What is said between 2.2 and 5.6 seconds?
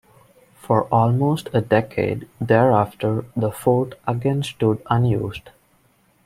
thereafter the fort again stood unused.